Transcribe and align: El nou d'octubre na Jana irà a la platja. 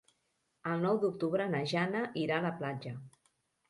El 0.71 0.81
nou 0.85 0.97
d'octubre 1.05 1.47
na 1.53 1.61
Jana 1.75 2.05
irà 2.25 2.43
a 2.43 2.47
la 2.51 2.57
platja. 2.61 3.01